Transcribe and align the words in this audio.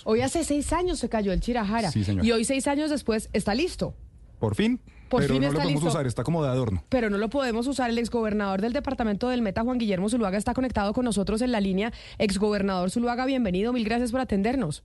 años. 0.00 0.12
Hoy 0.12 0.20
hace 0.22 0.44
seis 0.44 0.72
años 0.72 0.98
se 0.98 1.08
cayó 1.08 1.32
el 1.32 1.40
Chirajara. 1.40 1.90
Sí, 1.90 2.04
señor. 2.04 2.24
Y 2.24 2.32
hoy 2.32 2.44
seis 2.44 2.66
años 2.66 2.90
después 2.90 3.30
está 3.32 3.54
listo. 3.54 3.94
Por 4.38 4.54
fin. 4.54 4.80
Por 5.08 5.22
pero 5.22 5.34
fin 5.34 5.42
no 5.42 5.48
está 5.48 5.58
lo 5.58 5.62
podemos 5.64 5.82
listo. 5.82 5.96
usar, 5.98 6.06
está 6.06 6.22
como 6.22 6.42
de 6.44 6.50
adorno. 6.50 6.84
Pero 6.88 7.10
no 7.10 7.18
lo 7.18 7.28
podemos 7.28 7.66
usar. 7.66 7.90
El 7.90 7.98
exgobernador 7.98 8.60
del 8.60 8.72
departamento 8.72 9.28
del 9.28 9.42
Meta, 9.42 9.62
Juan 9.62 9.78
Guillermo 9.78 10.08
Zuluaga, 10.08 10.38
está 10.38 10.54
conectado 10.54 10.92
con 10.92 11.04
nosotros 11.04 11.42
en 11.42 11.50
la 11.50 11.60
línea. 11.60 11.92
Exgobernador 12.18 12.90
Zuluaga, 12.90 13.26
bienvenido. 13.26 13.72
Mil 13.72 13.84
gracias 13.84 14.12
por 14.12 14.20
atendernos. 14.20 14.84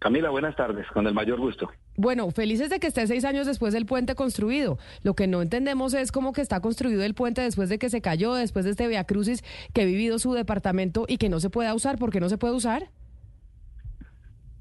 Camila, 0.00 0.30
buenas 0.30 0.54
tardes, 0.54 0.86
con 0.94 1.06
el 1.08 1.14
mayor 1.14 1.40
gusto. 1.40 1.68
Bueno, 1.96 2.30
felices 2.30 2.70
de 2.70 2.78
que 2.78 2.86
esté 2.86 3.06
seis 3.08 3.24
años 3.24 3.46
después 3.48 3.72
del 3.72 3.84
puente 3.84 4.14
construido. 4.14 4.78
Lo 5.02 5.14
que 5.14 5.26
no 5.26 5.42
entendemos 5.42 5.92
es 5.94 6.12
cómo 6.12 6.32
que 6.32 6.40
está 6.40 6.60
construido 6.60 7.02
el 7.02 7.14
puente 7.14 7.40
después 7.40 7.68
de 7.68 7.78
que 7.80 7.90
se 7.90 8.00
cayó, 8.00 8.34
después 8.34 8.64
de 8.64 8.72
este 8.72 8.86
Via 8.86 9.02
Crucis 9.04 9.42
que 9.72 9.82
ha 9.82 9.84
vivido 9.86 10.20
su 10.20 10.34
departamento 10.34 11.04
y 11.08 11.16
que 11.16 11.28
no 11.28 11.40
se 11.40 11.50
pueda 11.50 11.74
usar. 11.74 11.98
¿Por 11.98 12.12
qué 12.12 12.20
no 12.20 12.28
se 12.28 12.38
puede 12.38 12.54
usar? 12.54 12.90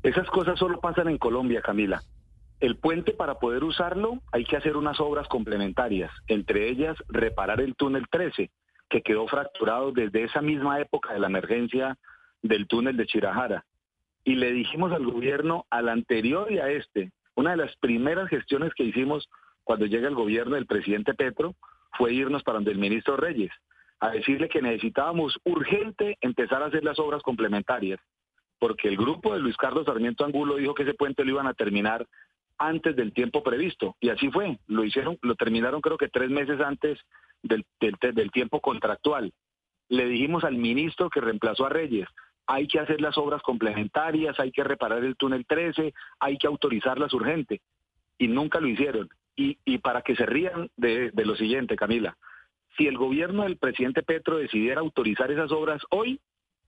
Esas 0.08 0.30
cosas 0.30 0.58
solo 0.58 0.80
pasan 0.80 1.10
en 1.10 1.18
Colombia, 1.18 1.62
Camila. 1.62 2.02
El 2.62 2.78
puente, 2.78 3.12
para 3.12 3.40
poder 3.40 3.66
usarlo, 3.66 4.22
hay 4.32 4.46
que 4.46 4.56
hacer 4.56 4.78
unas 4.78 5.02
obras 5.02 5.28
complementarias, 5.28 6.10
entre 6.30 6.70
ellas 6.70 6.96
reparar 7.10 7.60
el 7.60 7.76
túnel 7.76 8.06
13, 8.10 8.50
que 8.90 9.02
quedó 9.02 9.28
fracturado 9.28 9.92
desde 9.92 10.24
esa 10.24 10.42
misma 10.42 10.80
época 10.80 11.12
de 11.12 11.20
la 11.20 11.28
emergencia 11.28 11.98
del 12.42 12.68
túnel 12.68 12.96
de 12.96 13.06
Chirajara. 13.06 13.66
Y 14.24 14.36
le 14.36 14.54
dijimos 14.54 14.94
al 14.94 15.06
gobierno, 15.06 15.66
al 15.70 15.90
anterior 15.90 16.50
y 16.54 16.60
a 16.60 16.70
este, 16.70 17.12
una 17.36 17.52
de 17.52 17.58
las 17.58 17.76
primeras 17.76 18.30
gestiones 18.30 18.74
que 18.76 18.86
hicimos 18.86 19.28
cuando 19.66 19.88
llega 19.88 20.08
el 20.08 20.16
gobierno 20.16 20.56
del 20.56 20.68
presidente 20.68 21.16
Petro 21.16 21.54
fue 21.98 22.14
irnos 22.14 22.44
para 22.44 22.60
donde 22.60 22.72
el 22.72 22.78
ministro 22.78 23.18
Reyes, 23.18 23.52
a 24.00 24.12
decirle 24.12 24.48
que 24.48 24.62
necesitábamos 24.62 25.38
urgente 25.44 26.18
empezar 26.22 26.64
a 26.64 26.68
hacer 26.68 26.86
las 26.86 26.98
obras 26.98 27.22
complementarias, 27.24 28.00
porque 28.60 28.88
el 28.88 28.98
grupo 28.98 29.34
de 29.34 29.40
Luis 29.40 29.58
Carlos 29.58 29.86
Sarmiento 29.86 30.26
Angulo 30.26 30.56
dijo 30.56 30.74
que 30.74 30.84
ese 30.84 30.94
puente 30.94 31.24
lo 31.24 31.32
iban 31.32 31.48
a 31.48 31.54
terminar 31.54 32.08
antes 32.58 32.96
del 32.96 33.14
tiempo 33.14 33.44
previsto. 33.44 33.96
Y 34.00 34.10
así 34.10 34.30
fue. 34.32 34.58
Lo 34.68 34.84
hicieron, 34.84 35.18
lo 35.22 35.36
terminaron 35.36 35.82
creo 35.82 35.98
que 35.98 36.10
tres 36.10 36.30
meses 36.30 36.60
antes 36.60 37.00
del, 37.44 37.66
tiempo 38.32 38.60
contractual. 38.60 39.32
Le 39.90 40.06
dijimos 40.06 40.44
al 40.44 40.58
ministro 40.58 41.10
que 41.10 41.22
reemplazó 41.22 41.66
a 41.66 41.70
Reyes, 41.70 42.08
hay 42.46 42.68
que 42.68 42.80
hacer 42.80 43.02
las 43.02 43.18
obras 43.18 43.42
complementarias, 43.42 44.40
hay 44.40 44.52
que 44.52 44.64
reparar 44.64 45.04
el 45.04 45.16
túnel 45.16 45.46
13, 45.46 45.94
hay 46.20 46.38
que 46.38 46.48
autorizarlas 46.48 47.14
urgente. 47.14 47.62
Y 48.18 48.28
nunca 48.28 48.60
lo 48.60 48.68
hicieron. 48.68 49.10
Y, 49.36 49.60
y 49.66 49.78
para 49.78 50.02
que 50.02 50.16
se 50.16 50.26
rían 50.26 50.70
de, 50.76 51.12
de 51.12 51.26
lo 51.26 51.36
siguiente, 51.36 51.76
Camila, 51.76 52.18
si 52.76 52.88
el 52.88 52.98
gobierno 52.98 53.44
del 53.44 53.58
presidente 53.58 54.02
Petro 54.04 54.38
decidiera 54.38 54.82
autorizar 54.82 55.32
esas 55.32 55.52
obras 55.52 55.82
hoy, 55.90 56.20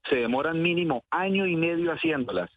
se 0.08 0.16
demoran 0.18 0.62
mínimo 0.62 1.04
año 1.10 1.48
y 1.48 1.56
medio 1.56 1.92
haciéndolas. 1.92 2.50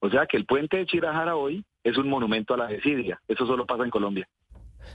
O 0.00 0.10
sea 0.10 0.26
que 0.26 0.36
el 0.36 0.44
puente 0.44 0.76
de 0.76 0.86
Chirajara 0.86 1.36
hoy 1.36 1.64
es 1.82 1.96
un 1.96 2.08
monumento 2.08 2.54
a 2.54 2.58
la 2.58 2.66
desidia. 2.66 3.20
Eso 3.26 3.46
solo 3.46 3.64
pasa 3.66 3.84
en 3.84 3.90
Colombia. 3.90 4.28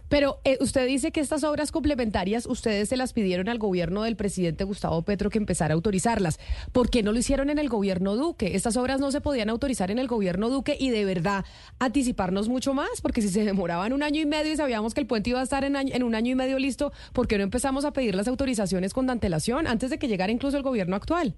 Pero 0.08 0.38
eh, 0.44 0.60
usted 0.62 0.86
dice 0.86 1.12
que 1.12 1.20
estas 1.20 1.44
obras 1.44 1.72
complementarias 1.72 2.46
ustedes 2.46 2.90
se 2.90 2.96
las 2.98 3.12
pidieron 3.14 3.50
al 3.50 3.58
gobierno 3.58 4.04
del 4.04 4.16
presidente 4.16 4.64
Gustavo 4.64 5.02
Petro 5.02 5.32
que 5.32 5.40
empezara 5.40 5.74
a 5.74 5.76
autorizarlas. 5.76 6.40
¿Por 6.72 6.92
qué 6.92 7.02
no 7.02 7.12
lo 7.12 7.18
hicieron 7.18 7.50
en 7.50 7.58
el 7.58 7.70
gobierno 7.70 8.16
Duque? 8.16 8.56
Estas 8.56 8.78
obras 8.78 9.00
no 9.00 9.10
se 9.10 9.20
podían 9.20 9.50
autorizar 9.50 9.90
en 9.90 9.98
el 9.98 10.08
gobierno 10.08 10.50
Duque 10.50 10.78
y 10.80 10.92
de 10.92 11.06
verdad 11.06 11.44
anticiparnos 11.80 12.50
mucho 12.50 12.76
más, 12.76 13.02
porque 13.02 13.24
si 13.24 13.30
se 13.30 13.44
demoraban 13.44 13.92
un 13.92 14.04
año 14.04 14.22
y 14.22 14.28
medio 14.28 14.54
y 14.54 14.58
sabíamos 14.58 14.94
que 14.94 15.02
el 15.02 15.08
puente 15.08 15.32
iba 15.32 15.40
a 15.40 15.44
estar 15.44 15.64
en, 15.64 15.76
año- 15.76 15.96
en 15.96 16.04
un 16.04 16.14
año 16.14 16.34
y 16.34 16.36
medio 16.36 16.60
listo, 16.60 16.92
¿por 17.12 17.28
qué 17.28 17.40
no 17.40 17.44
empezamos 17.44 17.84
a 17.84 17.92
pedir 17.92 18.14
las 18.14 18.28
autorizaciones 18.28 18.94
con 18.94 19.10
antelación 19.10 19.66
antes 19.66 19.90
de 19.90 19.98
que 19.98 20.08
llegara 20.08 20.32
incluso 20.32 20.56
el 20.56 20.62
gobierno 20.64 20.96
actual? 20.96 21.34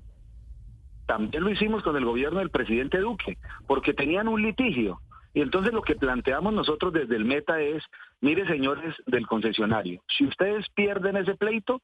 También 1.05 1.43
lo 1.43 1.49
hicimos 1.49 1.83
con 1.83 1.95
el 1.97 2.05
gobierno 2.05 2.39
del 2.39 2.49
presidente 2.49 2.99
Duque, 2.99 3.37
porque 3.67 3.93
tenían 3.93 4.27
un 4.27 4.41
litigio. 4.41 4.99
Y 5.33 5.41
entonces 5.41 5.73
lo 5.73 5.81
que 5.81 5.95
planteamos 5.95 6.53
nosotros 6.53 6.93
desde 6.93 7.15
el 7.15 7.25
Meta 7.25 7.61
es, 7.61 7.83
mire 8.19 8.45
señores 8.47 8.95
del 9.05 9.27
concesionario, 9.27 10.01
si 10.07 10.25
ustedes 10.25 10.67
pierden 10.75 11.17
ese 11.17 11.35
pleito, 11.35 11.81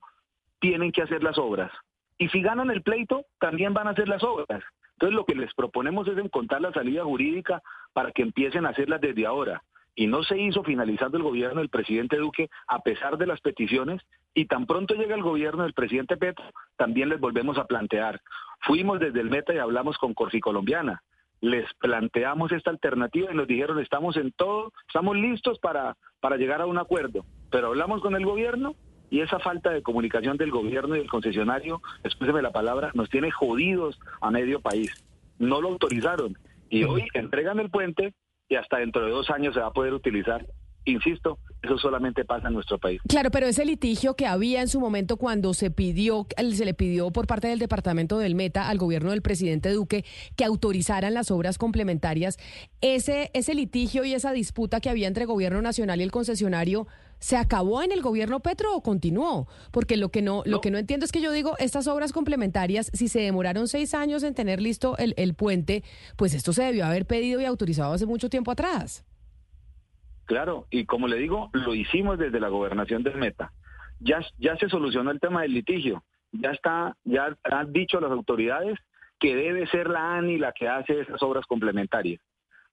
tienen 0.60 0.92
que 0.92 1.02
hacer 1.02 1.24
las 1.24 1.38
obras. 1.38 1.72
Y 2.18 2.30
si 2.30 2.42
ganan 2.42 2.72
el 2.72 2.82
pleito, 2.82 3.26
también 3.40 3.74
van 3.74 3.88
a 3.88 3.92
hacer 3.92 4.08
las 4.08 4.24
obras. 4.24 4.64
Entonces 4.94 5.16
lo 5.16 5.26
que 5.26 5.36
les 5.36 5.54
proponemos 5.54 6.08
es 6.08 6.18
encontrar 6.18 6.62
la 6.62 6.74
salida 6.74 7.04
jurídica 7.04 7.62
para 7.94 8.12
que 8.12 8.24
empiecen 8.24 8.66
a 8.66 8.70
hacerlas 8.70 9.00
desde 9.00 9.28
ahora. 9.28 9.62
Y 10.00 10.06
no 10.06 10.22
se 10.22 10.38
hizo 10.38 10.64
finalizando 10.64 11.18
el 11.18 11.24
gobierno 11.24 11.60
del 11.60 11.70
presidente 11.70 12.18
Duque 12.18 12.52
a 12.68 12.84
pesar 12.84 13.18
de 13.18 13.26
las 13.26 13.42
peticiones 13.42 14.00
y 14.36 14.46
tan 14.46 14.68
pronto 14.68 14.94
llega 14.94 15.16
el 15.16 15.24
gobierno 15.24 15.64
del 15.64 15.74
presidente 15.74 16.18
Petro, 16.18 16.46
también 16.76 17.10
les 17.10 17.20
volvemos 17.20 17.58
a 17.58 17.66
plantear. 17.66 18.22
Fuimos 18.62 19.00
desde 19.00 19.22
el 19.22 19.32
Meta 19.32 19.56
y 19.56 19.58
hablamos 19.58 19.98
con 19.98 20.14
Corfi 20.14 20.40
Colombiana. 20.40 21.02
Les 21.42 21.66
planteamos 21.80 22.52
esta 22.52 22.70
alternativa 22.70 23.32
y 23.32 23.36
nos 23.36 23.48
dijeron 23.48 23.80
estamos 23.80 24.18
en 24.18 24.32
todo, 24.34 24.72
estamos 24.88 25.18
listos 25.18 25.58
para, 25.58 25.98
para 26.20 26.38
llegar 26.38 26.62
a 26.62 26.68
un 26.68 26.78
acuerdo. 26.78 27.26
Pero 27.50 27.70
hablamos 27.70 28.00
con 28.04 28.16
el 28.16 28.24
gobierno 28.24 28.76
y 29.10 29.22
esa 29.22 29.40
falta 29.40 29.72
de 29.72 29.82
comunicación 29.82 30.38
del 30.38 30.52
gobierno 30.52 30.96
y 30.96 31.00
del 31.00 31.10
concesionario, 31.10 31.82
escúcheme 32.04 32.44
la 32.44 32.52
palabra, 32.52 32.92
nos 32.94 33.10
tiene 33.10 33.32
jodidos 33.32 34.00
a 34.22 34.30
medio 34.30 34.62
país. 34.62 34.92
No 35.40 35.60
lo 35.60 35.70
autorizaron 35.70 36.38
y 36.70 36.84
hoy 36.84 37.08
entregan 37.16 37.60
el 37.60 37.72
puente 37.72 38.14
y 38.50 38.56
hasta 38.56 38.78
dentro 38.78 39.06
de 39.06 39.12
dos 39.12 39.30
años 39.30 39.54
se 39.54 39.60
va 39.60 39.68
a 39.68 39.74
poder 39.74 39.94
utilizar. 39.94 40.46
Insisto, 40.88 41.38
eso 41.62 41.78
solamente 41.78 42.24
pasa 42.24 42.48
en 42.48 42.54
nuestro 42.54 42.80
país. 42.80 43.02
Claro, 43.10 43.30
pero 43.30 43.46
ese 43.46 43.66
litigio 43.66 44.16
que 44.16 44.26
había 44.26 44.62
en 44.62 44.70
su 44.70 44.80
momento 44.80 45.18
cuando 45.18 45.54
se 45.54 45.70
pidió, 45.70 46.26
se 46.54 46.64
le 46.64 46.74
pidió 46.74 47.12
por 47.12 47.28
parte 47.28 47.50
del 47.50 47.60
departamento 47.60 48.18
del 48.20 48.36
Meta 48.36 48.70
al 48.70 48.78
gobierno 48.78 49.12
del 49.12 49.22
presidente 49.22 49.70
Duque 49.72 50.06
que 50.38 50.46
autorizaran 50.46 51.14
las 51.14 51.30
obras 51.30 51.58
complementarias, 51.58 52.38
ese, 52.80 53.32
ese 53.34 53.54
litigio 53.54 54.06
y 54.06 54.14
esa 54.14 54.32
disputa 54.32 54.80
que 54.80 54.90
había 54.90 55.10
entre 55.10 55.26
gobierno 55.26 55.62
nacional 55.62 56.00
y 56.00 56.04
el 56.04 56.12
concesionario, 56.12 56.88
¿se 57.20 57.36
acabó 57.36 57.84
en 57.84 57.92
el 57.92 58.02
gobierno 58.02 58.40
Petro 58.40 58.74
o 58.74 58.82
continuó? 58.82 59.50
Porque 59.72 59.98
lo 59.98 60.08
que 60.10 60.22
no, 60.22 60.44
lo 60.46 60.58
No. 60.58 60.62
que 60.62 60.72
no 60.72 60.78
entiendo 60.78 61.06
es 61.06 61.12
que 61.12 61.20
yo 61.20 61.34
digo, 61.34 61.58
estas 61.60 61.88
obras 61.88 62.14
complementarias, 62.14 62.90
si 62.94 63.10
se 63.10 63.20
demoraron 63.20 63.68
seis 63.68 63.94
años 63.94 64.24
en 64.24 64.34
tener 64.36 64.62
listo 64.62 64.98
el, 65.00 65.14
el 65.18 65.34
puente, 65.34 65.84
pues 66.16 66.34
esto 66.34 66.54
se 66.54 66.64
debió 66.64 66.86
haber 66.86 67.06
pedido 67.06 67.42
y 67.42 67.46
autorizado 67.46 67.92
hace 67.92 68.06
mucho 68.06 68.30
tiempo 68.30 68.52
atrás. 68.52 69.04
Claro, 70.28 70.68
y 70.70 70.86
como 70.86 71.08
le 71.08 71.16
digo, 71.16 71.50
lo 71.54 71.74
hicimos 71.74 72.20
desde 72.20 72.42
la 72.42 72.50
gobernación 72.50 73.02
del 73.02 73.16
Meta. 73.16 73.54
Ya, 74.02 74.20
ya 74.38 74.58
se 74.58 74.68
solucionó 74.68 75.10
el 75.10 75.22
tema 75.22 75.42
del 75.42 75.54
litigio. 75.54 76.04
Ya 76.34 76.52
está, 76.52 76.98
ya 77.06 77.36
han 77.44 77.72
dicho 77.72 78.02
las 78.02 78.12
autoridades 78.12 78.78
que 79.20 79.36
debe 79.36 79.66
ser 79.68 79.90
la 79.90 80.18
ANI 80.18 80.38
la 80.38 80.52
que 80.52 80.68
hace 80.68 81.00
esas 81.00 81.24
obras 81.24 81.46
complementarias. 81.46 82.20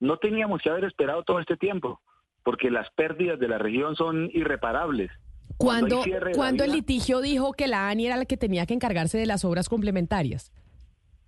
No 0.00 0.18
teníamos 0.18 0.60
que 0.62 0.68
haber 0.68 0.84
esperado 0.84 1.22
todo 1.22 1.38
este 1.38 1.56
tiempo, 1.56 2.00
porque 2.42 2.72
las 2.72 2.90
pérdidas 2.90 3.38
de 3.38 3.46
la 3.46 3.58
región 3.58 3.94
son 3.94 4.28
irreparables. 4.32 5.12
Cuando, 5.56 6.02
cuando 6.34 6.64
el 6.64 6.72
litigio 6.72 7.20
dijo 7.20 7.52
que 7.52 7.68
la 7.68 7.88
ANI 7.88 8.06
era 8.06 8.16
la 8.16 8.24
que 8.24 8.36
tenía 8.36 8.66
que 8.66 8.74
encargarse 8.74 9.16
de 9.16 9.26
las 9.26 9.44
obras 9.44 9.68
complementarias. 9.68 10.52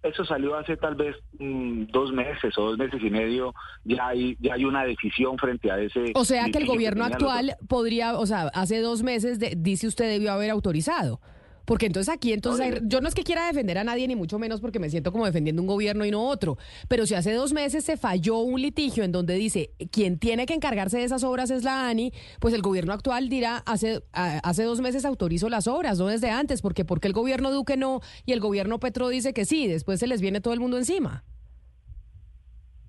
Eso 0.02 0.24
salió 0.24 0.54
hace 0.56 0.76
tal 0.76 0.94
vez 0.94 1.16
mm, 1.38 1.84
dos 1.90 2.12
meses 2.12 2.56
o 2.58 2.62
dos 2.70 2.78
meses 2.78 3.00
y 3.02 3.10
medio. 3.10 3.54
Ya 3.84 4.08
hay, 4.08 4.36
ya 4.40 4.54
hay 4.54 4.64
una 4.64 4.84
decisión 4.84 5.36
frente 5.36 5.70
a 5.70 5.80
ese. 5.80 6.12
O 6.14 6.24
sea 6.24 6.44
que 6.50 6.58
el 6.58 6.66
gobierno 6.66 7.04
actual 7.04 7.56
podría, 7.68 8.16
o 8.18 8.26
sea, 8.26 8.42
hace 8.54 8.80
dos 8.80 9.02
meses 9.02 9.38
de- 9.40 9.54
dice 9.56 9.86
usted 9.88 10.08
debió 10.08 10.32
haber 10.32 10.50
autorizado. 10.50 11.20
Porque 11.66 11.84
entonces 11.86 12.14
aquí, 12.14 12.32
entonces, 12.32 12.64
hay- 12.64 12.80
yo 12.84 13.00
no 13.02 13.08
es 13.08 13.14
que 13.14 13.24
quiera 13.24 13.46
defender 13.46 13.76
a 13.76 13.84
nadie, 13.84 14.08
ni 14.08 14.16
mucho 14.16 14.38
menos 14.38 14.60
porque 14.60 14.78
me 14.78 14.88
siento 14.88 15.12
como 15.12 15.26
defendiendo 15.26 15.60
un 15.60 15.68
gobierno 15.68 16.06
y 16.06 16.10
no 16.10 16.26
otro. 16.26 16.56
Pero 16.88 17.04
si 17.06 17.14
hace 17.14 17.34
dos 17.34 17.52
meses 17.52 17.84
se 17.84 17.96
falló 17.96 18.38
un 18.38 18.62
litigio 18.62 19.02
en 19.04 19.12
donde 19.12 19.34
dice 19.34 19.72
quien 19.90 20.18
tiene 20.18 20.46
que 20.46 20.54
encargarse 20.54 20.96
de 20.96 21.04
esas 21.04 21.24
obras 21.24 21.50
es 21.50 21.64
la 21.64 21.88
ANI, 21.88 22.12
pues 22.40 22.54
el 22.54 22.62
gobierno 22.62 22.92
actual 22.92 23.28
dirá 23.28 23.58
hace, 23.66 24.02
hace 24.12 24.62
dos 24.62 24.80
meses 24.80 25.04
autorizo 25.04 25.48
las 25.48 25.66
obras, 25.66 25.98
no 25.98 26.06
desde 26.06 26.30
antes, 26.30 26.62
porque 26.62 26.84
porque 26.84 27.08
el 27.08 27.12
gobierno 27.14 27.50
Duque 27.50 27.76
no 27.76 28.00
y 28.24 28.32
el 28.32 28.40
gobierno 28.40 28.78
Petro 28.78 29.08
dice 29.08 29.34
que 29.34 29.44
sí, 29.44 29.66
después 29.66 29.98
se 30.00 30.06
les 30.06 30.20
viene 30.20 30.40
todo 30.40 30.54
el 30.54 30.60
mundo 30.60 30.78
encima. 30.78 31.24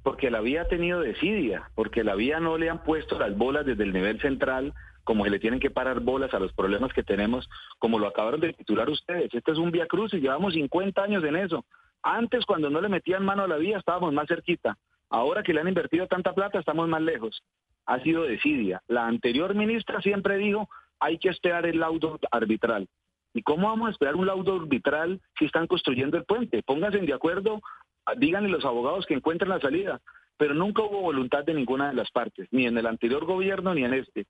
Porque 0.03 0.30
la 0.31 0.39
vía 0.39 0.62
ha 0.62 0.68
tenido 0.68 1.01
desidia, 1.01 1.69
porque 1.75 2.03
la 2.03 2.15
vía 2.15 2.39
no 2.39 2.57
le 2.57 2.69
han 2.69 2.83
puesto 2.83 3.19
las 3.19 3.35
bolas 3.35 3.65
desde 3.65 3.83
el 3.83 3.91
nivel 3.91 4.21
central, 4.21 4.73
como 5.07 5.24
se 5.24 5.30
le 5.30 5.39
tienen 5.39 5.62
que 5.62 5.71
parar 5.71 6.01
bolas 6.01 6.33
a 6.33 6.39
los 6.39 6.51
problemas 6.51 6.92
que 6.92 7.01
tenemos, 7.01 7.50
como 7.80 7.98
lo 7.98 8.07
acabaron 8.07 8.42
de 8.42 8.51
titular 8.51 8.89
ustedes. 8.89 9.33
Este 9.33 9.51
es 9.54 9.57
un 9.57 9.71
vía 9.71 9.88
cruz 9.88 10.13
y 10.13 10.19
llevamos 10.19 10.54
50 10.54 11.01
años 11.01 11.24
en 11.24 11.38
eso. 11.38 11.63
Antes, 12.04 12.45
cuando 12.45 12.69
no 12.69 12.81
le 12.81 12.89
metían 12.89 13.24
mano 13.24 13.44
a 13.44 13.48
la 13.48 13.56
vía, 13.56 13.77
estábamos 13.77 14.12
más 14.12 14.27
cerquita. 14.27 14.77
Ahora 15.09 15.44
que 15.44 15.54
le 15.54 15.62
han 15.62 15.68
invertido 15.69 16.07
tanta 16.07 16.33
plata, 16.33 16.59
estamos 16.59 16.89
más 16.89 17.01
lejos. 17.01 17.42
Ha 17.86 18.01
sido 18.01 18.24
desidia. 18.24 18.81
La 18.89 19.07
anterior 19.07 19.56
ministra 19.56 20.01
siempre 20.01 20.36
dijo, 20.36 20.68
hay 21.00 21.19
que 21.19 21.30
esperar 21.30 21.65
el 21.65 21.80
laudo 21.80 22.19
arbitral. 22.30 22.89
¿Y 23.33 23.44
cómo 23.44 23.69
vamos 23.69 23.88
a 23.88 23.92
esperar 23.92 24.18
un 24.18 24.27
laudo 24.27 24.57
arbitral 24.57 25.21
si 25.39 25.45
están 25.45 25.68
construyendo 25.68 26.18
el 26.18 26.25
puente? 26.25 26.63
Pónganse 26.63 27.00
de 27.00 27.13
acuerdo, 27.13 27.62
díganle 28.18 28.50
los 28.50 28.65
abogados 28.65 29.06
que 29.06 29.13
encuentren 29.13 29.48
la 29.48 29.62
salida. 29.62 30.01
Pero 30.36 30.54
nunca 30.54 30.83
hubo 30.83 31.01
voluntad 31.01 31.45
de 31.45 31.54
ninguna 31.54 31.88
de 31.88 31.95
las 31.95 32.12
partes, 32.12 32.50
ni 32.51 32.65
en 32.65 32.77
el 32.77 32.88
anterior 32.88 33.24
gobierno 33.24 33.74
ni 33.74 33.86
en 33.86 33.94
este. 33.94 34.27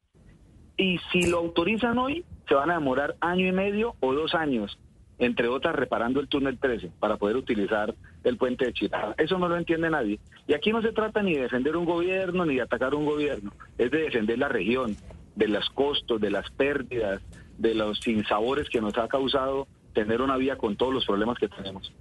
Y 0.77 0.99
si 1.11 1.27
lo 1.27 1.39
autorizan 1.39 1.97
hoy, 1.97 2.23
se 2.47 2.53
van 2.53 2.69
a 2.69 2.75
demorar 2.75 3.15
año 3.19 3.47
y 3.47 3.51
medio 3.51 3.95
o 3.99 4.13
dos 4.13 4.33
años. 4.35 4.77
entre 5.19 5.47
otras 5.47 5.75
reparando 5.75 6.19
el 6.19 6.27
túnel 6.27 6.59
13 6.59 6.91
para 6.99 7.17
poder 7.17 7.37
utilizar 7.37 7.95
el 8.23 8.37
puente 8.37 8.65
de 8.65 8.73
Chirá. 8.73 9.15
Eso 9.17 9.39
no 9.39 9.49
lo 9.49 9.57
entiende 9.57 9.89
nadie. 9.89 10.19
Y 10.47 10.53
aquí 10.53 10.71
no 10.71 10.83
se 10.83 10.91
trata 10.91 11.23
ni 11.23 11.33
de 11.33 11.41
defender 11.41 11.75
un 11.75 11.85
gobierno 11.85 12.45
ni 12.45 12.57
de 12.57 12.61
atacar 12.61 12.93
un 12.93 13.05
gobierno, 13.05 13.51
es 13.79 13.89
de 13.89 14.01
defender 14.03 14.37
la 14.37 14.47
región, 14.47 14.95
de 15.35 15.47
los 15.47 15.67
costos, 15.71 16.21
de 16.21 16.29
las 16.29 16.49
pérdidas, 16.51 17.21
de 17.57 17.73
los 17.73 17.99
sinsabores 17.99 18.69
que 18.69 18.79
nos 18.79 18.95
ha 18.99 19.07
causado 19.07 19.67
tener 19.93 20.21
una 20.21 20.37
vía 20.37 20.57
con 20.57 20.75
todos 20.75 20.93
los 20.93 21.05
problemas 21.05 21.39
que 21.39 21.47
tenemos. 21.47 21.91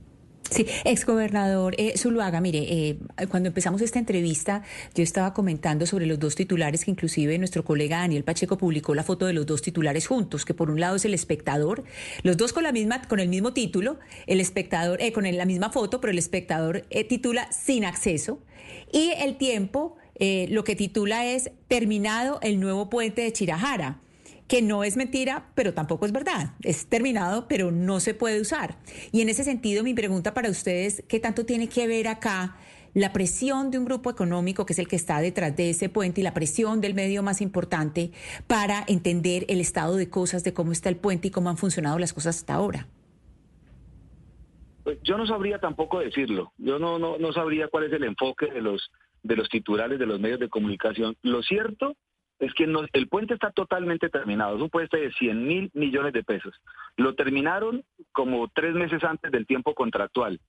Sí, 0.51 0.67
exgobernador 0.85 1.75
eh, 1.77 1.95
Zuluaga, 1.97 2.41
mire, 2.41 2.61
eh, 2.61 2.99
cuando 3.29 3.49
empezamos 3.49 3.81
esta 3.81 3.99
entrevista, 3.99 4.63
yo 4.95 5.03
estaba 5.03 5.35
comentando 5.35 5.87
sobre 5.87 6.07
los 6.07 6.19
dos 6.19 6.37
titulares 6.37 6.85
que 6.85 6.91
inclusive 6.91 7.37
nuestro 7.39 7.65
colega 7.65 7.99
Daniel 7.99 8.23
Pacheco 8.23 8.57
publicó 8.57 8.95
la 8.95 9.03
foto 9.03 9.27
de 9.27 9.33
los 9.33 9.45
dos 9.47 9.61
titulares 9.61 10.07
juntos, 10.07 10.45
que 10.45 10.55
por 10.55 10.71
un 10.71 10.79
lado 10.79 10.97
es 10.97 11.05
el 11.05 11.15
espectador, 11.15 11.85
los 12.23 12.37
dos 12.37 12.53
con 12.53 12.63
la 12.63 12.73
misma, 12.73 13.03
con 13.03 13.19
el 13.19 13.29
mismo 13.29 13.53
título, 13.53 13.99
el 14.27 14.41
espectador, 14.41 15.03
eh, 15.03 15.13
con 15.13 15.25
la 15.25 15.45
misma 15.47 15.71
foto, 15.71 16.01
pero 16.01 16.13
el 16.13 16.19
espectador 16.19 16.85
eh, 16.91 17.05
titula 17.05 17.51
sin 17.51 17.85
acceso, 17.85 18.39
y 18.93 19.13
el 19.19 19.37
tiempo 19.37 19.97
lo 20.19 20.65
que 20.65 20.77
titula 20.77 21.27
es 21.27 21.51
terminado 21.69 22.39
el 22.41 22.59
nuevo 22.59 22.89
puente 22.89 23.21
de 23.21 23.33
Chirajara 23.33 24.01
que 24.49 24.63
no 24.63 24.85
es 24.85 24.97
mentira, 24.97 25.49
pero 25.55 25.75
tampoco 25.75 26.07
es 26.07 26.13
verdad. 26.13 26.55
Es 26.63 26.87
terminado, 26.87 27.49
pero 27.49 27.71
no 27.71 28.01
se 28.01 28.15
puede 28.15 28.41
usar. 28.41 28.77
Y 29.13 29.21
en 29.21 29.29
ese 29.29 29.45
sentido, 29.45 29.83
mi 29.83 29.95
pregunta 29.95 30.35
para 30.35 30.51
ustedes, 30.51 31.03
¿qué 31.09 31.21
tanto 31.21 31.45
tiene 31.45 31.69
que 31.69 31.87
ver 31.87 32.09
acá 32.09 32.57
la 32.95 33.13
presión 33.13 33.71
de 33.71 33.79
un 33.79 33.85
grupo 33.85 34.09
económico 34.09 34.65
que 34.65 34.73
es 34.73 34.79
el 34.79 34.89
que 34.89 34.97
está 34.97 35.21
detrás 35.21 35.55
de 35.55 35.69
ese 35.69 35.91
puente 35.91 36.23
y 36.23 36.25
la 36.25 36.33
presión 36.33 36.81
del 36.81 36.95
medio 36.95 37.23
más 37.23 37.43
importante 37.43 38.11
para 38.47 38.85
entender 38.89 39.45
el 39.49 39.61
estado 39.61 39.97
de 39.97 40.09
cosas, 40.09 40.45
de 40.45 40.55
cómo 40.55 40.73
está 40.73 40.89
el 40.89 40.97
puente 40.97 41.29
y 41.29 41.31
cómo 41.31 41.51
han 41.51 41.59
funcionado 41.59 41.99
las 41.99 42.15
cosas 42.15 42.39
hasta 42.39 42.55
ahora? 42.55 42.89
Pues 44.83 44.99
yo 45.03 45.19
no 45.19 45.27
sabría 45.27 45.59
tampoco 45.59 45.99
decirlo. 45.99 46.53
Yo 46.57 46.79
no, 46.79 46.99
no, 46.99 47.19
no 47.19 47.33
sabría 47.35 47.69
cuál 47.69 47.85
es 47.85 47.93
el 47.93 48.05
enfoque 48.05 48.47
de 48.47 48.63
los, 48.63 48.91
de 49.23 49.37
los 49.37 49.49
titulares 49.51 49.99
de 49.99 50.07
los 50.07 50.19
medios 50.19 50.41
de 50.41 50.49
comunicación. 50.49 51.17
Lo 51.21 51.43
cierto 51.43 51.97
es 52.39 52.53
que 52.55 52.65
el 52.93 53.09
puente 53.09 53.35
está 53.35 53.51
totalmente 53.51 54.09
terminado. 54.09 54.57
Es 54.57 54.63
un 54.63 54.71
puente 54.71 54.99
de 54.99 55.13
100 55.13 55.47
mil 55.47 55.71
millones 55.75 56.13
de 56.13 56.23
pesos. 56.23 56.55
Lo 56.97 57.15
terminaron 57.15 57.83
como 58.13 58.49
tres 58.49 58.75
meses 58.75 59.03
antes 59.05 59.33
del 59.33 59.47
tiempo 59.47 59.75
contractual, 59.75 60.41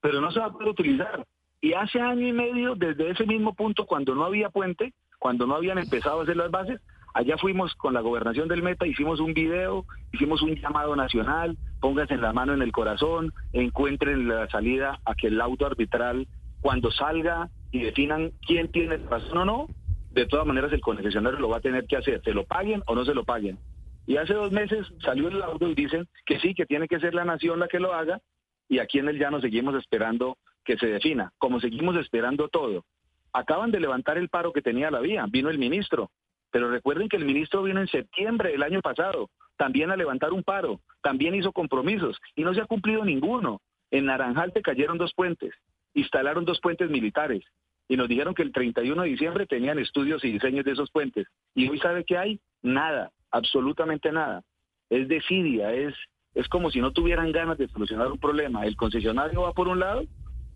pero 0.00 0.20
no 0.20 0.30
se 0.30 0.40
va 0.40 0.46
a 0.46 0.52
poder 0.52 0.68
utilizar. 0.68 1.26
Y 1.60 1.74
hace 1.74 2.00
año 2.00 2.26
y 2.26 2.32
medio, 2.32 2.74
desde 2.74 3.10
ese 3.10 3.24
mismo 3.24 3.54
punto, 3.54 3.86
cuando 3.86 4.14
no 4.14 4.24
había 4.24 4.50
puente, 4.50 4.92
cuando 5.18 5.46
no 5.46 5.54
habían 5.54 5.78
empezado 5.78 6.20
a 6.20 6.22
hacer 6.24 6.36
las 6.36 6.50
bases, 6.50 6.80
allá 7.14 7.36
fuimos 7.38 7.74
con 7.76 7.94
la 7.94 8.00
gobernación 8.00 8.48
del 8.48 8.62
Meta, 8.62 8.86
hicimos 8.86 9.20
un 9.20 9.34
video, 9.34 9.84
hicimos 10.12 10.42
un 10.42 10.56
llamado 10.56 10.96
nacional, 10.96 11.56
pónganse 11.80 12.16
la 12.16 12.32
mano 12.32 12.54
en 12.54 12.62
el 12.62 12.72
corazón, 12.72 13.32
encuentren 13.52 14.28
la 14.28 14.48
salida 14.48 15.00
a 15.04 15.14
que 15.14 15.28
el 15.28 15.40
auto 15.40 15.66
arbitral, 15.66 16.26
cuando 16.60 16.90
salga 16.90 17.48
y 17.70 17.82
definan 17.82 18.32
quién 18.46 18.70
tiene 18.70 18.96
razón 18.96 19.38
o 19.38 19.44
no, 19.44 19.66
de 20.12 20.26
todas 20.26 20.46
maneras 20.46 20.72
el 20.72 20.80
concesionario 20.80 21.38
lo 21.38 21.48
va 21.48 21.58
a 21.58 21.60
tener 21.60 21.86
que 21.86 21.96
hacer, 21.96 22.20
se 22.22 22.34
lo 22.34 22.44
paguen 22.44 22.82
o 22.86 22.94
no 22.94 23.04
se 23.04 23.14
lo 23.14 23.24
paguen. 23.24 23.58
Y 24.06 24.16
hace 24.16 24.34
dos 24.34 24.52
meses 24.52 24.86
salió 25.02 25.28
el 25.28 25.38
laudo 25.38 25.68
y 25.68 25.74
dicen 25.74 26.08
que 26.26 26.40
sí, 26.40 26.54
que 26.54 26.66
tiene 26.66 26.88
que 26.88 27.00
ser 27.00 27.14
la 27.14 27.24
nación 27.24 27.60
la 27.60 27.68
que 27.68 27.78
lo 27.78 27.94
haga, 27.94 28.20
y 28.68 28.78
aquí 28.78 28.98
en 28.98 29.08
el 29.08 29.18
llano 29.18 29.40
seguimos 29.40 29.74
esperando 29.74 30.38
que 30.64 30.76
se 30.76 30.86
defina, 30.86 31.32
como 31.38 31.60
seguimos 31.60 31.96
esperando 31.96 32.48
todo. 32.48 32.84
Acaban 33.32 33.70
de 33.70 33.80
levantar 33.80 34.18
el 34.18 34.28
paro 34.28 34.52
que 34.52 34.62
tenía 34.62 34.90
la 34.90 35.00
vía, 35.00 35.24
vino 35.28 35.50
el 35.50 35.58
ministro, 35.58 36.10
pero 36.50 36.70
recuerden 36.70 37.08
que 37.08 37.16
el 37.16 37.24
ministro 37.24 37.62
vino 37.62 37.80
en 37.80 37.88
septiembre 37.88 38.50
del 38.50 38.62
año 38.62 38.80
pasado, 38.80 39.30
también 39.56 39.90
a 39.90 39.96
levantar 39.96 40.32
un 40.32 40.42
paro, 40.42 40.80
también 41.02 41.34
hizo 41.34 41.52
compromisos, 41.52 42.18
y 42.34 42.42
no 42.42 42.54
se 42.54 42.60
ha 42.60 42.66
cumplido 42.66 43.04
ninguno. 43.04 43.60
En 43.90 44.06
Naranjal 44.06 44.52
te 44.52 44.62
cayeron 44.62 44.98
dos 44.98 45.12
puentes, 45.14 45.54
instalaron 45.94 46.44
dos 46.44 46.60
puentes 46.60 46.90
militares, 46.90 47.44
y 47.92 47.96
nos 47.98 48.08
dijeron 48.08 48.34
que 48.34 48.40
el 48.40 48.52
31 48.52 49.02
de 49.02 49.08
diciembre 49.10 49.46
tenían 49.46 49.78
estudios 49.78 50.24
y 50.24 50.32
diseños 50.32 50.64
de 50.64 50.72
esos 50.72 50.90
puentes. 50.90 51.26
Y 51.54 51.68
hoy 51.68 51.78
sabe 51.78 52.04
que 52.06 52.16
hay 52.16 52.40
nada, 52.62 53.10
absolutamente 53.30 54.10
nada. 54.10 54.42
Es 54.88 55.08
desidia, 55.08 55.74
es, 55.74 55.94
es 56.34 56.48
como 56.48 56.70
si 56.70 56.80
no 56.80 56.92
tuvieran 56.92 57.32
ganas 57.32 57.58
de 57.58 57.68
solucionar 57.68 58.10
un 58.10 58.16
problema. 58.16 58.64
El 58.64 58.76
concesionario 58.76 59.42
va 59.42 59.52
por 59.52 59.68
un 59.68 59.80
lado 59.80 60.04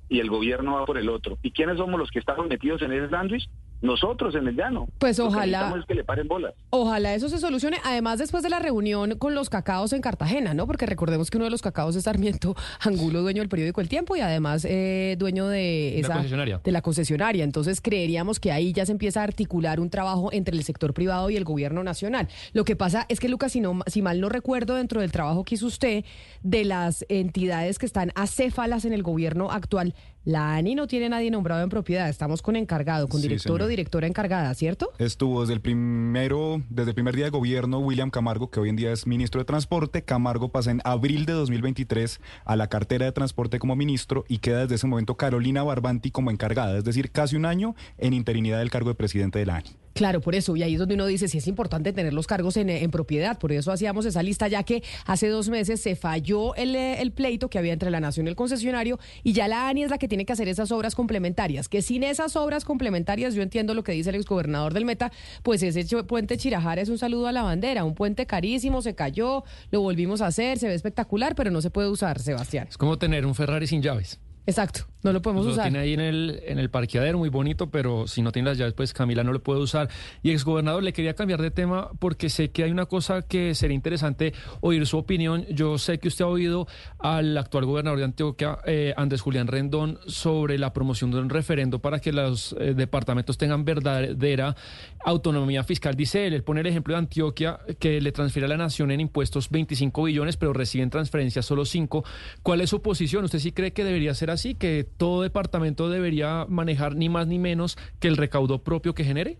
y 0.09 0.21
el 0.21 0.31
gobierno 0.31 0.77
va 0.77 0.87
por 0.87 0.97
el 0.97 1.11
otro. 1.11 1.37
¿Y 1.43 1.50
quiénes 1.50 1.77
somos 1.77 2.00
los 2.00 2.11
que 2.11 2.21
estamos 2.21 2.49
metidos 2.49 2.81
en 2.81 2.93
ese 2.93 3.11
sándwich? 3.11 3.47
Nosotros 3.82 4.34
en 4.34 4.49
el 4.49 4.56
llano. 4.56 4.88
Pues 4.99 5.19
ojalá. 5.19 5.84
que 5.87 5.94
le 5.94 6.05
paren 6.05 6.28
bolas. 6.28 6.55
Ojalá 6.70 7.14
eso 7.14 7.28
se 7.28 7.38
solucione. 7.38 7.78
Además, 7.84 8.19
después 8.19 8.43
de 8.43 8.50
la 8.50 8.58
reunión 8.58 9.19
con 9.19 9.34
los 9.34 9.50
cacaos 9.50 9.93
en 9.93 10.00
Cartagena, 10.00 10.55
¿no? 10.55 10.67
Porque 10.67 10.87
recordemos 10.87 11.31
que 11.31 11.37
uno 11.38 11.44
de 11.44 11.50
los 11.50 11.62
cacaos 11.62 11.96
es 11.96 12.05
Sarmiento 12.05 12.55
Angulo, 12.81 13.23
dueño 13.23 13.43
del 13.43 13.49
periódico 13.49 13.81
El 13.81 13.88
Tiempo 13.88 14.17
y 14.17 14.20
además 14.20 14.64
eh, 14.69 15.17
dueño 15.19 15.49
de 15.49 16.00
esa. 16.00 16.14
concesionaria. 16.14 16.61
De 16.62 16.73
la 16.73 16.82
concesionaria. 16.82 17.44
Entonces, 17.44 17.81
creeríamos 17.81 18.40
que 18.40 18.52
ahí 18.52 18.73
ya 18.73 18.87
se 18.87 18.93
empieza 18.93 19.20
a 19.20 19.25
articular 19.25 19.81
un 19.81 19.90
trabajo 19.90 20.31
entre 20.32 20.56
el 20.56 20.64
sector 20.64 20.94
privado 20.94 21.31
y 21.31 21.37
el 21.37 21.44
gobierno 21.44 21.84
nacional. 21.84 22.28
Lo 22.52 22.64
que 22.64 22.76
pasa 22.76 23.06
es 23.08 23.20
que, 23.20 23.28
Lucas, 23.28 23.52
si, 23.52 23.61
no, 23.61 23.81
si 23.87 24.02
mal 24.02 24.20
no 24.20 24.28
recuerdo, 24.28 24.75
dentro 24.75 25.00
del 25.00 25.12
trabajo 25.12 25.44
que 25.44 25.56
hizo 25.56 25.67
usted, 25.67 26.05
de 26.43 26.64
las 26.64 27.05
entidades 27.08 27.78
que 27.78 27.87
están 27.87 28.12
acéfalas 28.14 28.84
en 28.84 28.93
el 28.93 29.02
gobierno 29.02 29.50
actual, 29.50 29.94
la 30.25 30.56
ANI 30.56 30.75
no 30.75 30.88
tiene 30.88 31.08
nadie 31.08 31.31
nombrado 31.31 31.62
en 31.62 31.69
propiedad. 31.69 32.08
Estamos 32.08 32.43
con 32.43 32.56
encargado, 32.56 33.06
con 33.06 33.23
director 33.23 33.65
directora 33.66 34.06
encargada, 34.06 34.52
¿cierto? 34.54 34.92
Estuvo 34.98 35.40
desde 35.40 35.54
el 35.54 35.60
primero, 35.60 36.62
desde 36.70 36.90
el 36.90 36.94
primer 36.94 37.14
día 37.14 37.26
de 37.26 37.30
gobierno, 37.30 37.78
William 37.78 38.10
Camargo, 38.10 38.50
que 38.50 38.60
hoy 38.60 38.68
en 38.68 38.76
día 38.76 38.92
es 38.92 39.06
ministro 39.06 39.40
de 39.40 39.44
Transporte. 39.44 40.02
Camargo 40.02 40.50
pasa 40.50 40.70
en 40.70 40.80
abril 40.84 41.26
de 41.26 41.32
2023 41.32 42.20
a 42.44 42.56
la 42.56 42.68
cartera 42.68 43.06
de 43.06 43.12
Transporte 43.12 43.58
como 43.58 43.76
ministro 43.76 44.24
y 44.28 44.38
queda 44.38 44.62
desde 44.62 44.76
ese 44.76 44.86
momento 44.86 45.16
Carolina 45.16 45.62
Barbanti 45.62 46.10
como 46.10 46.30
encargada, 46.30 46.76
es 46.78 46.84
decir, 46.84 47.10
casi 47.10 47.36
un 47.36 47.46
año 47.46 47.74
en 47.98 48.12
interinidad 48.12 48.58
del 48.58 48.70
cargo 48.70 48.90
de 48.90 48.94
presidente 48.94 49.38
de 49.38 49.46
la 49.46 49.56
ANI. 49.56 49.86
Claro, 49.96 50.20
por 50.20 50.34
eso. 50.34 50.54
Y 50.56 50.62
ahí 50.62 50.75
es 50.75 50.78
donde 50.78 50.94
uno 50.94 51.06
dice 51.06 51.26
si 51.26 51.38
es 51.38 51.48
importante 51.48 51.90
tener 51.94 52.12
los 52.12 52.26
cargos 52.26 52.58
en, 52.58 52.90
propiedad. 52.90 53.38
Por 53.38 53.50
eso 53.50 53.72
hacíamos 53.72 54.04
esa 54.04 54.22
lista, 54.22 54.46
ya 54.46 54.62
que 54.62 54.82
hace 55.06 55.28
dos 55.28 55.48
meses 55.48 55.81
se 55.81 55.96
falló 55.96 56.54
el, 56.54 56.76
el, 56.76 57.12
pleito 57.12 57.48
que 57.48 57.58
había 57.58 57.72
entre 57.72 57.90
la 57.90 57.98
nación 57.98 58.26
y 58.26 58.28
el 58.28 58.37
concesionario 58.37 58.98
y 59.22 59.32
ya 59.32 59.48
la 59.48 59.69
ANI 59.69 59.84
es 59.84 59.90
la 59.90 59.96
que 59.96 60.06
tiene 60.06 60.26
que 60.26 60.34
hacer 60.34 60.48
esas 60.48 60.70
obras 60.70 60.94
complementarias. 60.94 61.69
Que 61.69 61.81
sin 61.81 62.02
esas 62.02 62.37
obras 62.37 62.66
complementarias, 62.66 63.34
yo 63.34 63.43
entiendo 63.43 63.72
lo 63.72 63.82
que 63.84 63.93
dice 63.93 64.10
el 64.10 64.16
exgobernador 64.16 64.75
del 64.75 64.84
Meta, 64.84 65.10
pues 65.43 65.62
ese 65.62 65.84
puente 66.04 66.37
Chirajara 66.37 66.82
es 66.82 66.90
un 66.90 66.99
saludo 66.99 67.26
a 67.28 67.32
la 67.32 67.42
bandera. 67.42 67.84
Un 67.84 67.94
puente 67.94 68.26
carísimo, 68.26 68.82
se 68.82 68.94
cayó, 68.94 69.44
lo 69.70 69.81
volvimos 69.81 70.20
a 70.20 70.26
hacer, 70.26 70.58
se 70.58 70.69
ve 70.69 70.75
espectacular, 70.75 71.34
pero 71.34 71.50
no 71.50 71.62
se 71.62 71.70
puede 71.70 71.88
usar, 71.88 72.20
Sebastián. 72.20 72.66
Es 72.69 72.76
como 72.76 72.99
tener 72.99 73.25
un 73.25 73.34
Ferrari 73.34 73.66
sin 73.66 73.81
llaves. 73.81 74.20
Exacto, 74.46 74.87
no 75.06 75.12
lo 75.12 75.23
podemos 75.23 75.47
usar. 75.47 75.58
Lo 75.58 75.62
tiene 75.70 75.79
ahí 75.79 75.94
en 75.94 76.00
el, 76.00 76.43
en 76.47 76.58
el 76.58 76.70
parqueadero, 76.70 77.19
muy 77.19 77.29
bonito, 77.29 77.70
pero 77.70 78.06
si 78.06 78.23
no 78.23 78.33
tiene 78.33 78.50
las 78.50 78.59
llaves, 78.59 78.75
pues 78.75 78.92
Camila 78.92 79.25
no 79.25 79.33
lo 79.33 79.42
puede 79.42 79.61
usar. 79.61 79.88
Y 80.23 80.33
exgobernador, 80.33 80.83
le 80.83 80.92
quería 80.92 81.14
cambiar 81.14 81.40
de 81.40 81.50
tema 81.50 81.90
porque 81.99 82.28
sé 82.28 82.50
que 82.50 82.64
hay 82.64 82.71
una 82.71 82.87
cosa 82.87 83.23
que 83.23 83.54
sería 83.54 83.75
interesante 83.75 84.35
oír 84.61 84.87
su 84.87 84.99
opinión. 84.99 85.47
Yo 85.50 85.78
sé 85.78 85.99
que 85.99 86.09
usted 86.09 86.25
ha 86.25 86.28
oído 86.28 86.66
al 86.99 87.37
actual 87.38 87.64
gobernador 87.64 87.99
de 87.99 88.04
Antioquia, 88.04 88.59
eh, 88.66 88.95
Andrés 88.97 89.21
Julián 89.21 89.47
Rendón, 89.47 89.99
sobre 90.07 90.59
la 90.59 90.73
promoción 90.73 91.11
de 91.11 91.19
un 91.19 91.30
referendo 91.30 91.78
para 91.78 92.00
que 92.00 92.12
los 92.12 92.54
eh, 92.59 92.75
departamentos 92.75 93.38
tengan 93.38 93.64
verdadera 93.64 94.57
autonomía 95.04 95.62
fiscal. 95.64 95.95
Dice 95.95 96.26
él, 96.26 96.35
él 96.35 96.42
pone 96.42 96.61
el 96.61 96.66
ejemplo 96.66 96.95
de 96.95 96.99
Antioquia, 96.99 97.61
que 97.78 98.00
le 98.00 98.12
transfiere 98.12 98.47
a 98.47 98.49
la 98.49 98.57
nación 98.57 98.90
en 98.90 99.00
impuestos 99.00 99.50
25 99.50 100.04
billones, 100.04 100.37
pero 100.37 100.52
reciben 100.52 100.90
transferencias 100.90 101.47
solo 101.47 101.64
5. 101.64 102.04
¿Cuál 102.42 102.61
es 102.61 102.71
su 102.71 102.83
posición? 102.83 103.25
¿Usted 103.25 103.38
sí 103.38 103.52
cree 103.52 103.73
que 103.73 103.85
debería 103.85 104.14
ser 104.14 104.30
así, 104.30 104.54
que 104.54 104.85
todo 104.97 105.23
departamento 105.23 105.88
debería 105.88 106.47
manejar 106.49 106.97
ni 106.97 107.09
más 107.09 107.26
ni 107.26 107.38
menos 107.38 107.76
que 108.00 108.09
el 108.09 108.17
recaudo 108.17 108.62
propio 108.62 108.95
que 108.95 109.05
genere? 109.05 109.38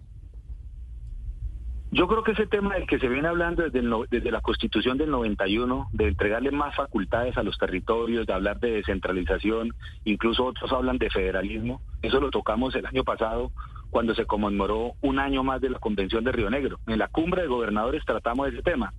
Yo 1.93 2.09
creo 2.09 2.25
que 2.25 2.33
ese 2.33 2.47
tema 2.47 2.75
del 2.75 2.87
que 2.87 2.99
se 2.99 3.09
viene 3.09 3.29
hablando 3.29 3.63
desde, 3.63 4.31
la 4.31 4.41
constitución 4.41 4.99
del 4.99 5.11
91, 5.11 5.89
de 5.93 6.09
entregarle 6.09 6.51
más 6.51 6.75
facultades 6.75 7.39
a 7.39 7.45
los 7.45 7.57
territorios, 7.59 8.27
de 8.27 8.33
hablar 8.33 8.59
de 8.59 8.73
descentralización, 8.73 9.73
incluso 10.05 10.45
otros 10.45 10.73
hablan 10.73 10.99
de 10.99 11.11
federalismo, 11.11 11.81
eso 12.03 12.21
lo 12.21 12.31
tocamos 12.31 12.75
el 12.75 12.87
año 12.87 13.05
pasado 13.05 13.53
cuando 13.91 14.15
se 14.15 14.27
conmemoró 14.27 14.93
un 15.01 15.21
año 15.21 15.45
más 15.45 15.61
de 15.61 15.71
la 15.71 15.79
Convención 15.79 16.25
de 16.25 16.33
Río 16.33 16.51
Negro. 16.51 16.81
En 16.89 16.99
la 16.99 17.09
cumbre 17.09 17.43
de 17.43 17.49
gobernadores 17.49 18.05
tratamos 18.05 18.49
ese 18.49 18.63
tema. 18.63 18.93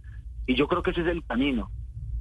Y 0.45 0.55
yo 0.55 0.67
creo 0.67 0.81
que 0.81 0.91
ese 0.91 1.01
es 1.01 1.07
el 1.07 1.25
camino 1.25 1.69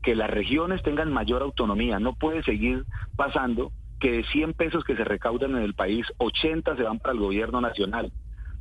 que 0.03 0.17
las 0.17 0.29
regiones 0.29 0.83
tengan 0.83 1.13
mayor 1.13 1.43
autonomía. 1.43 2.01
No 2.01 2.15
puede 2.15 2.43
seguir 2.43 2.85
pasando 3.17 3.73
que 4.01 4.11
de 4.13 4.25
100 4.25 4.55
pesos 4.55 4.85
que 4.85 4.97
se 4.97 5.05
recaudan 5.05 5.53
en 5.57 5.63
el 5.63 5.75
país, 5.75 6.07
80 6.19 6.77
se 6.77 6.83
van 6.83 6.99
para 6.99 7.15
el 7.15 7.21
gobierno 7.21 7.61
nacional. 7.61 8.13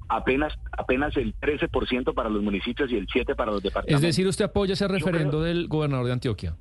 Apenas, 0.08 0.54
apenas 0.72 1.18
el 1.18 1.36
13% 1.40 2.14
para 2.14 2.30
los 2.30 2.44
municipios 2.44 2.92
y 2.92 2.98
el 2.98 3.08
7% 3.08 3.36
para 3.36 3.52
los 3.52 3.64
departamentos. 3.64 4.04
Es 4.04 4.16
decir, 4.16 4.28
¿usted 4.28 4.46
apoya 4.46 4.74
ese 4.74 4.88
referendo 4.88 5.42
del 5.42 5.68
gobernador 5.68 6.06
de 6.06 6.14
Antioquia? 6.14 6.56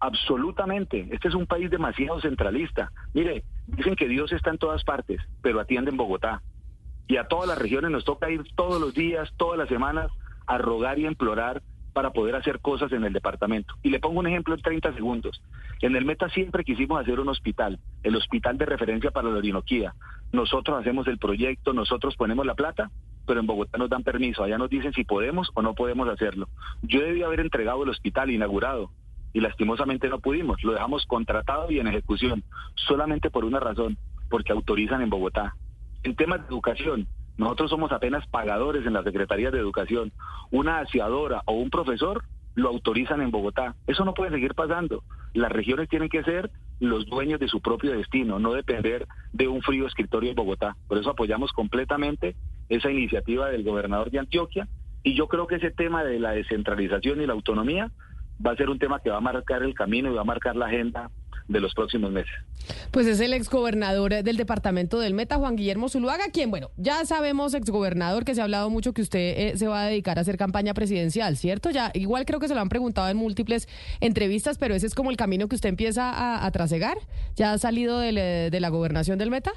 Absolutamente. 0.00 1.06
Este 1.12 1.28
es 1.28 1.34
un 1.34 1.46
país 1.46 1.70
demasiado 1.70 2.20
centralista. 2.20 2.90
Mire, 3.14 3.44
dicen 3.66 3.94
que 3.94 4.08
Dios 4.08 4.32
está 4.32 4.50
en 4.50 4.58
todas 4.58 4.82
partes, 4.82 5.20
pero 5.42 5.60
atiende 5.60 5.90
en 5.90 5.96
Bogotá. 5.96 6.42
Y 7.06 7.18
a 7.18 7.28
todas 7.28 7.46
las 7.46 7.58
regiones 7.58 7.90
nos 7.90 8.04
toca 8.04 8.30
ir 8.30 8.42
todos 8.56 8.80
los 8.80 8.94
días, 8.94 9.32
todas 9.36 9.58
las 9.58 9.68
semanas, 9.68 10.10
a 10.46 10.58
rogar 10.58 10.98
y 10.98 11.06
implorar 11.06 11.62
para 11.92 12.10
poder 12.10 12.34
hacer 12.36 12.60
cosas 12.60 12.92
en 12.92 13.04
el 13.04 13.12
departamento. 13.12 13.74
Y 13.82 13.90
le 13.90 14.00
pongo 14.00 14.20
un 14.20 14.26
ejemplo 14.26 14.54
en 14.54 14.62
30 14.62 14.94
segundos. 14.94 15.42
En 15.80 15.96
el 15.96 16.04
Meta 16.04 16.28
siempre 16.28 16.64
quisimos 16.64 17.00
hacer 17.00 17.20
un 17.20 17.28
hospital, 17.28 17.78
el 18.02 18.16
hospital 18.16 18.58
de 18.58 18.66
referencia 18.66 19.10
para 19.10 19.28
la 19.28 19.38
Orinoquía. 19.38 19.94
Nosotros 20.32 20.80
hacemos 20.80 21.06
el 21.08 21.18
proyecto, 21.18 21.72
nosotros 21.72 22.16
ponemos 22.16 22.46
la 22.46 22.54
plata, 22.54 22.90
pero 23.26 23.40
en 23.40 23.46
Bogotá 23.46 23.78
nos 23.78 23.90
dan 23.90 24.02
permiso, 24.02 24.42
allá 24.42 24.58
nos 24.58 24.70
dicen 24.70 24.92
si 24.92 25.04
podemos 25.04 25.50
o 25.54 25.62
no 25.62 25.74
podemos 25.74 26.08
hacerlo. 26.08 26.48
Yo 26.82 27.00
debía 27.00 27.26
haber 27.26 27.40
entregado 27.40 27.82
el 27.82 27.90
hospital 27.90 28.30
inaugurado 28.30 28.90
y 29.32 29.40
lastimosamente 29.40 30.08
no 30.08 30.20
pudimos, 30.20 30.62
lo 30.62 30.72
dejamos 30.72 31.06
contratado 31.06 31.70
y 31.70 31.78
en 31.78 31.86
ejecución, 31.86 32.42
solamente 32.74 33.30
por 33.30 33.44
una 33.44 33.60
razón, 33.60 33.96
porque 34.30 34.52
autorizan 34.52 35.02
en 35.02 35.10
Bogotá. 35.10 35.54
En 36.02 36.16
temas 36.16 36.40
de 36.40 36.48
educación, 36.48 37.06
nosotros 37.36 37.70
somos 37.70 37.92
apenas 37.92 38.26
pagadores 38.26 38.86
en 38.86 38.92
la 38.92 39.02
Secretaría 39.02 39.50
de 39.50 39.58
Educación. 39.58 40.12
Una 40.50 40.80
aseadora 40.80 41.42
o 41.46 41.54
un 41.54 41.70
profesor 41.70 42.22
lo 42.54 42.68
autorizan 42.68 43.22
en 43.22 43.30
Bogotá. 43.30 43.74
Eso 43.86 44.04
no 44.04 44.14
puede 44.14 44.30
seguir 44.30 44.54
pasando. 44.54 45.02
Las 45.32 45.50
regiones 45.50 45.88
tienen 45.88 46.08
que 46.08 46.22
ser 46.22 46.50
los 46.80 47.06
dueños 47.06 47.40
de 47.40 47.48
su 47.48 47.60
propio 47.60 47.92
destino, 47.92 48.38
no 48.38 48.52
depender 48.52 49.06
de 49.32 49.48
un 49.48 49.62
frío 49.62 49.86
escritorio 49.86 50.30
en 50.30 50.36
Bogotá. 50.36 50.76
Por 50.88 50.98
eso 50.98 51.10
apoyamos 51.10 51.52
completamente 51.52 52.34
esa 52.68 52.90
iniciativa 52.90 53.48
del 53.48 53.64
gobernador 53.64 54.10
de 54.10 54.18
Antioquia 54.18 54.68
y 55.02 55.14
yo 55.14 55.28
creo 55.28 55.46
que 55.46 55.56
ese 55.56 55.70
tema 55.70 56.04
de 56.04 56.18
la 56.18 56.32
descentralización 56.32 57.20
y 57.20 57.26
la 57.26 57.32
autonomía 57.32 57.90
va 58.44 58.52
a 58.52 58.56
ser 58.56 58.68
un 58.68 58.78
tema 58.78 59.00
que 59.00 59.10
va 59.10 59.18
a 59.18 59.20
marcar 59.20 59.62
el 59.62 59.74
camino 59.74 60.10
y 60.10 60.14
va 60.14 60.22
a 60.22 60.24
marcar 60.24 60.56
la 60.56 60.66
agenda 60.66 61.10
de 61.52 61.60
los 61.60 61.74
próximos 61.74 62.10
meses. 62.10 62.32
Pues 62.90 63.06
es 63.06 63.20
el 63.20 63.32
exgobernador 63.32 64.22
del 64.22 64.36
departamento 64.36 64.98
del 64.98 65.14
Meta, 65.14 65.36
Juan 65.36 65.56
Guillermo 65.56 65.88
Zuluaga, 65.88 66.24
quien, 66.32 66.50
bueno, 66.50 66.70
ya 66.76 67.04
sabemos, 67.04 67.54
exgobernador, 67.54 68.24
que 68.24 68.34
se 68.34 68.40
ha 68.40 68.44
hablado 68.44 68.70
mucho 68.70 68.92
que 68.92 69.02
usted 69.02 69.34
eh, 69.36 69.56
se 69.56 69.66
va 69.66 69.82
a 69.82 69.86
dedicar 69.86 70.18
a 70.18 70.22
hacer 70.22 70.36
campaña 70.36 70.74
presidencial, 70.74 71.36
¿cierto? 71.36 71.70
Ya, 71.70 71.90
igual 71.94 72.24
creo 72.24 72.40
que 72.40 72.48
se 72.48 72.54
lo 72.54 72.60
han 72.60 72.68
preguntado 72.68 73.08
en 73.08 73.16
múltiples 73.16 73.68
entrevistas, 74.00 74.58
pero 74.58 74.74
ese 74.74 74.86
es 74.86 74.94
como 74.94 75.10
el 75.10 75.16
camino 75.16 75.48
que 75.48 75.54
usted 75.54 75.68
empieza 75.68 76.10
a, 76.10 76.46
a 76.46 76.50
trasegar. 76.50 76.96
¿Ya 77.36 77.52
ha 77.52 77.58
salido 77.58 77.98
de, 77.98 78.50
de 78.50 78.60
la 78.60 78.68
gobernación 78.68 79.18
del 79.18 79.30
Meta? 79.30 79.52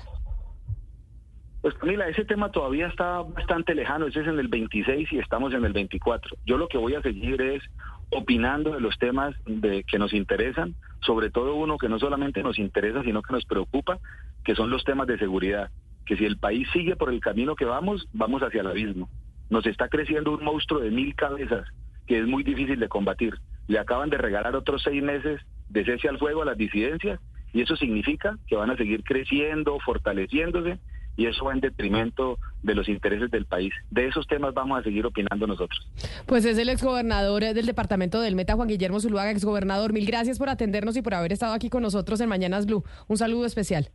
Pues 1.65 1.73
Camila, 1.79 2.07
ese 2.07 2.23
tema 2.25 2.51
todavía 2.51 2.85
está 2.85 3.23
bastante 3.23 3.73
lejano, 3.73 4.05
ese 4.05 4.21
es 4.21 4.27
en 4.27 4.37
el 4.37 4.49
26 4.49 5.11
y 5.11 5.17
estamos 5.17 5.51
en 5.51 5.65
el 5.65 5.73
24. 5.73 6.37
Yo 6.45 6.57
lo 6.57 6.67
que 6.67 6.77
voy 6.77 6.93
a 6.93 7.01
seguir 7.01 7.41
es 7.41 7.63
opinando 8.09 8.74
de 8.74 8.81
los 8.81 8.97
temas 8.97 9.35
de, 9.45 9.83
que 9.83 10.00
nos 10.00 10.13
interesan, 10.13 10.75
sobre 11.01 11.29
todo 11.29 11.55
uno 11.55 11.77
que 11.77 11.89
no 11.89 12.00
solamente 12.00 12.43
nos 12.43 12.59
interesa, 12.59 13.03
sino 13.03 13.21
que 13.21 13.33
nos 13.33 13.45
preocupa, 13.45 14.00
que 14.43 14.55
son 14.55 14.69
los 14.69 14.83
temas 14.83 15.07
de 15.07 15.17
seguridad. 15.17 15.69
Que 16.05 16.17
si 16.17 16.25
el 16.25 16.38
país 16.38 16.67
sigue 16.71 16.95
por 16.95 17.12
el 17.12 17.19
camino 17.19 17.55
que 17.55 17.65
vamos, 17.65 18.07
vamos 18.13 18.41
hacia 18.43 18.62
el 18.62 18.67
abismo. 18.67 19.09
Nos 19.50 19.65
está 19.65 19.89
creciendo 19.89 20.31
un 20.31 20.43
monstruo 20.43 20.79
de 20.79 20.91
mil 20.91 21.15
cabezas 21.15 21.67
que 22.07 22.19
es 22.19 22.27
muy 22.27 22.43
difícil 22.43 22.79
de 22.79 22.88
combatir. 22.88 23.35
Le 23.67 23.79
acaban 23.79 24.09
de 24.09 24.17
regalar 24.17 24.55
otros 24.55 24.83
seis 24.83 25.01
meses 25.01 25.41
de 25.69 25.83
cese 25.83 26.07
al 26.07 26.19
fuego 26.19 26.43
a 26.43 26.45
las 26.45 26.57
disidencias 26.57 27.19
y 27.53 27.62
eso 27.62 27.75
significa 27.75 28.38
que 28.47 28.55
van 28.55 28.69
a 28.69 28.77
seguir 28.77 29.03
creciendo, 29.03 29.79
fortaleciéndose 29.79 30.77
y 31.17 31.27
eso 31.27 31.45
va 31.45 31.53
en 31.53 31.62
detrimento 31.62 32.38
de 32.63 32.75
los 32.75 32.89
intereses 32.89 33.31
del 33.31 33.45
país. 33.45 33.74
De 33.89 34.07
esos 34.07 34.27
temas 34.27 34.53
vamos 34.53 34.79
a 34.79 34.84
seguir 34.84 35.05
opinando 35.05 35.48
nosotros. 35.48 35.88
Pues 36.25 36.45
es 36.45 36.57
el 36.57 36.69
exgobernador 36.69 37.43
del 37.43 37.65
departamento 37.65 38.22
del 38.22 38.36
Meta, 38.36 38.55
Juan 38.55 38.67
Guillermo 38.67 39.00
Zuluaga, 39.00 39.31
exgobernador. 39.31 39.93
Mil 39.93 40.05
gracias 40.05 40.38
por 40.38 40.50
atendernos 40.50 40.98
y 40.98 41.01
por 41.01 41.13
haber 41.13 41.31
estado 41.31 41.53
aquí 41.53 41.69
con 41.69 41.81
nosotros 41.81 42.19
en 42.22 42.29
Mañanas 42.29 42.65
Blue. 42.65 42.84
Un 43.07 43.17
saludo 43.17 43.45
especial. 43.45 43.89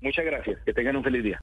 Muchas 0.00 0.24
gracias. 0.24 0.58
Que 0.64 0.72
tengan 0.72 0.96
un 0.96 1.04
feliz 1.04 1.22
día. 1.22 1.38